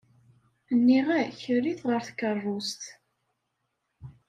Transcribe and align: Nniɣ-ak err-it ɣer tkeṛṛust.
Nniɣ-ak 0.77 1.39
err-it 1.53 1.79
ɣer 1.89 2.01
tkeṛṛust. 2.07 2.81